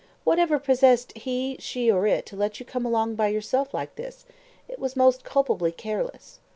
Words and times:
Whatever 0.23 0.57
possessed 0.57 1.15
he, 1.15 1.57
she, 1.59 1.91
or 1.91 2.07
it, 2.07 2.25
to 2.25 2.35
let 2.35 2.59
you 2.59 2.65
come 2.65 2.87
along 2.87 3.13
by 3.13 3.27
yourself 3.27 3.71
like 3.71 3.97
this? 3.97 4.25
It 4.67 4.79
was 4.79 4.95
most 4.95 5.23
culpably 5.23 5.71
careless." 5.71 6.39